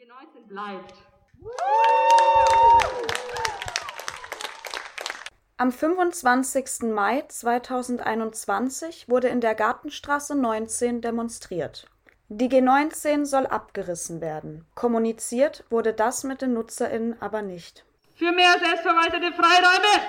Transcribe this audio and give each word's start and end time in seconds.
G19 0.00 0.48
bleibt. 0.48 0.94
Am 5.58 5.70
25. 5.70 6.90
Mai 6.94 7.22
2021 7.28 9.10
wurde 9.10 9.28
in 9.28 9.42
der 9.42 9.54
Gartenstraße 9.54 10.34
19 10.36 11.02
demonstriert. 11.02 11.86
Die 12.28 12.48
G19 12.48 13.26
soll 13.26 13.46
abgerissen 13.46 14.22
werden. 14.22 14.64
Kommuniziert 14.74 15.64
wurde 15.68 15.92
das 15.92 16.24
mit 16.24 16.40
den 16.40 16.54
NutzerInnen 16.54 17.20
aber 17.20 17.42
nicht. 17.42 17.84
Für 18.14 18.32
mehr 18.32 18.58
selbstverwaltete 18.58 19.32
Freiräume! 19.34 20.02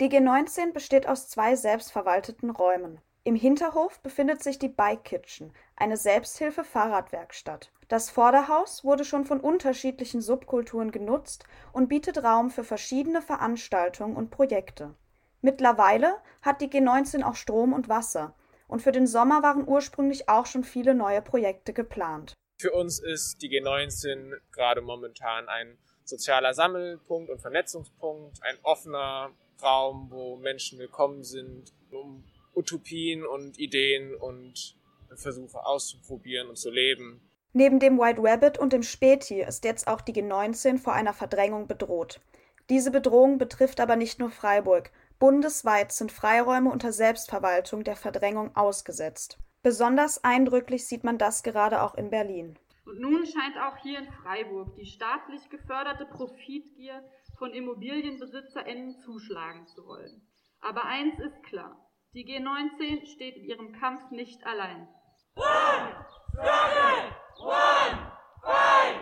Die 0.00 0.08
G19 0.08 0.72
besteht 0.72 1.06
aus 1.06 1.28
zwei 1.28 1.54
selbstverwalteten 1.54 2.48
Räumen. 2.48 2.98
Im 3.28 3.36
Hinterhof 3.36 4.00
befindet 4.00 4.42
sich 4.42 4.58
die 4.58 4.70
Bike 4.70 5.04
Kitchen, 5.04 5.52
eine 5.76 5.98
Selbsthilfe-Fahrradwerkstatt. 5.98 7.70
Das 7.88 8.08
Vorderhaus 8.08 8.84
wurde 8.84 9.04
schon 9.04 9.26
von 9.26 9.40
unterschiedlichen 9.40 10.22
Subkulturen 10.22 10.92
genutzt 10.92 11.44
und 11.74 11.90
bietet 11.90 12.24
Raum 12.24 12.48
für 12.48 12.64
verschiedene 12.64 13.20
Veranstaltungen 13.20 14.16
und 14.16 14.30
Projekte. 14.30 14.94
Mittlerweile 15.42 16.16
hat 16.40 16.62
die 16.62 16.70
G19 16.70 17.22
auch 17.22 17.34
Strom 17.34 17.74
und 17.74 17.90
Wasser, 17.90 18.34
und 18.66 18.80
für 18.80 18.92
den 18.92 19.06
Sommer 19.06 19.42
waren 19.42 19.68
ursprünglich 19.68 20.30
auch 20.30 20.46
schon 20.46 20.64
viele 20.64 20.94
neue 20.94 21.20
Projekte 21.20 21.74
geplant. 21.74 22.32
Für 22.58 22.72
uns 22.72 22.98
ist 22.98 23.42
die 23.42 23.50
G19 23.50 24.38
gerade 24.52 24.80
momentan 24.80 25.50
ein 25.50 25.76
sozialer 26.02 26.54
Sammelpunkt 26.54 27.28
und 27.28 27.42
Vernetzungspunkt, 27.42 28.42
ein 28.42 28.56
offener 28.62 29.32
Raum, 29.62 30.06
wo 30.10 30.36
Menschen 30.36 30.78
willkommen 30.78 31.24
sind, 31.24 31.74
um 31.90 32.24
Utopien 32.58 33.24
und 33.24 33.58
Ideen 33.58 34.14
und 34.14 34.76
Versuche 35.14 35.64
auszuprobieren 35.64 36.48
und 36.48 36.56
zu 36.56 36.70
leben. 36.70 37.22
Neben 37.52 37.80
dem 37.80 37.98
White 37.98 38.20
Rabbit 38.22 38.58
und 38.58 38.72
dem 38.72 38.82
Späti 38.82 39.40
ist 39.40 39.64
jetzt 39.64 39.88
auch 39.88 40.00
die 40.00 40.12
G19 40.12 40.78
vor 40.78 40.92
einer 40.92 41.14
Verdrängung 41.14 41.66
bedroht. 41.66 42.20
Diese 42.68 42.90
Bedrohung 42.90 43.38
betrifft 43.38 43.80
aber 43.80 43.96
nicht 43.96 44.18
nur 44.18 44.30
Freiburg. 44.30 44.90
Bundesweit 45.18 45.90
sind 45.90 46.12
Freiräume 46.12 46.70
unter 46.70 46.92
Selbstverwaltung 46.92 47.82
der 47.82 47.96
Verdrängung 47.96 48.54
ausgesetzt. 48.54 49.38
Besonders 49.62 50.22
eindrücklich 50.22 50.86
sieht 50.86 51.02
man 51.02 51.18
das 51.18 51.42
gerade 51.42 51.82
auch 51.82 51.94
in 51.94 52.10
Berlin. 52.10 52.58
Und 52.84 53.00
nun 53.00 53.26
scheint 53.26 53.56
auch 53.58 53.76
hier 53.82 53.98
in 53.98 54.12
Freiburg 54.22 54.76
die 54.76 54.86
staatlich 54.86 55.48
geförderte 55.50 56.06
Profitgier 56.06 57.02
von 57.38 57.52
ImmobilienbesitzerInnen 57.52 58.98
zuschlagen 59.00 59.66
zu 59.66 59.86
wollen. 59.86 60.22
Aber 60.60 60.84
eins 60.84 61.18
ist 61.18 61.42
klar: 61.44 61.87
Die 62.14 62.24
G19 62.24 63.06
steht 63.06 63.36
in 63.36 63.44
ihrem 63.44 63.72
Kampf 63.72 64.10
nicht 64.10 64.46
allein. 64.46 64.88
One 65.34 66.06
struggle, 66.32 67.14
one 67.38 68.12
fight! 68.42 68.96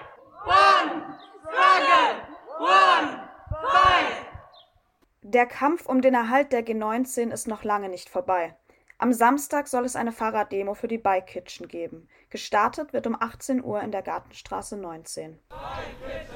One 0.44 1.18
struggle, 1.44 2.26
one 2.58 3.28
fight! 3.62 4.26
Der 5.22 5.46
Kampf 5.46 5.86
um 5.86 6.02
den 6.02 6.14
Erhalt 6.14 6.52
der 6.52 6.66
G19 6.66 7.30
ist 7.30 7.46
noch 7.46 7.62
lange 7.62 7.88
nicht 7.88 8.08
vorbei. 8.08 8.56
Am 8.98 9.12
Samstag 9.12 9.68
soll 9.68 9.84
es 9.84 9.94
eine 9.94 10.10
Fahrraddemo 10.10 10.74
für 10.74 10.88
die 10.88 10.98
Bike 10.98 11.28
Kitchen 11.28 11.68
geben. 11.68 12.08
Gestartet 12.30 12.92
wird 12.92 13.06
um 13.06 13.14
18 13.14 13.62
Uhr 13.62 13.80
in 13.82 13.92
der 13.92 14.02
Gartenstraße 14.02 14.76
19. 14.76 15.38
Bike 15.48 15.60
Kitchen! 16.04 16.35